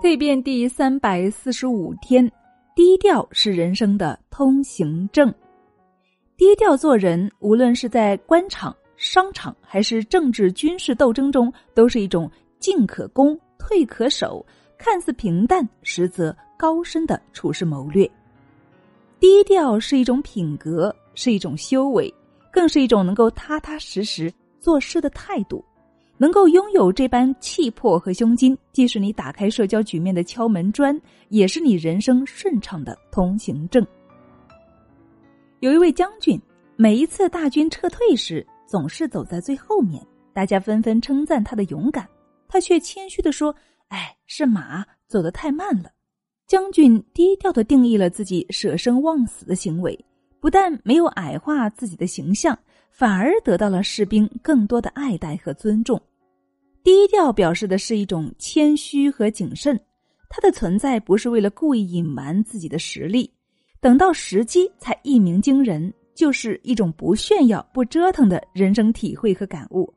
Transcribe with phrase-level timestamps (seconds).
[0.00, 2.26] 蜕变第三百四十五天，
[2.74, 5.32] 低调是人生的通行证。
[6.38, 14.44] 低调做人，无论是在官场、商场，还是政治、军事斗争中，都是一种进可攻、退可守，
[14.78, 18.10] 看似平淡，实则高深的处事谋略。
[19.18, 22.10] 低调是一种品格，是一种修为，
[22.50, 25.62] 更是一种能够踏踏实实做事的态度。
[26.20, 33.82] 能够拥有这般气魄和胸襟，既是你打开社交局面的敲门砖，也是你人生顺畅的通行证。
[35.60, 36.38] 有一位将军，
[36.76, 42.06] 每一次大军撤退时，总是走在最后面，大家纷纷称赞他的勇敢，
[42.46, 43.54] 他却谦虚的说
[43.88, 45.90] ：“哎，是马走得太慢了。”
[46.46, 49.98] 将军低调的定义了自己舍生忘死的行为，
[50.38, 52.58] 不但没有矮化自己的形象，
[52.90, 55.98] 反而得到了士兵更多的爱戴和尊重。
[56.82, 59.78] 低调表示的是一种谦虚和谨慎，
[60.28, 63.30] 它的存在不是为了故意隐瞒自己的实力，
[63.80, 69.92] 等到时机才一鸣惊人，就是一种不炫耀、不折腾的人生体会和感悟。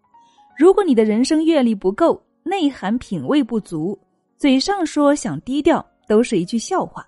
[0.57, 3.97] 如果你的人生阅历不够，内涵品味不足，
[4.37, 7.07] 嘴上说想低调，都是一句笑话。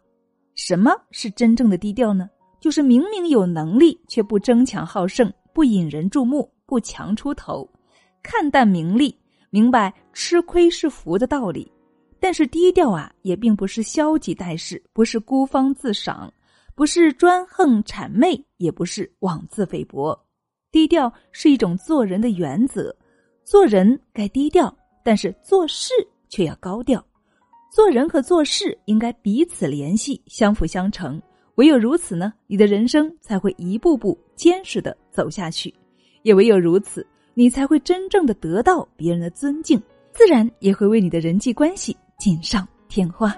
[0.55, 2.29] 什么是真正的低调呢？
[2.61, 7.69] 就是明明有能力，却不争强好胜，不引人注目，不强出头，
[8.23, 9.13] 看淡名利。
[9.55, 11.71] 明白吃亏是福的道理，
[12.19, 16.29] 但是低调啊，也并不是消极待事，不是孤芳自赏，
[16.75, 20.13] 不是专横谄媚，也不是妄自菲薄。
[20.73, 22.93] 低调是一种做人的原则，
[23.45, 25.93] 做人该低调，但是做事
[26.27, 27.01] 却要高调。
[27.71, 31.21] 做人和做事应该彼此联系，相辅相成。
[31.55, 35.73] 唯有如此呢，你的人生才会一步步坚实的走下去。
[36.23, 37.07] 也唯有如此。
[37.37, 39.77] 你才会真正的得到别人的尊敬，
[40.13, 43.35] 自然也会为你的人际关系锦上添花。